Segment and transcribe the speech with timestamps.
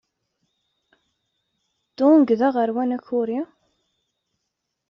[1.97, 3.39] Dong d aɣerman akuri.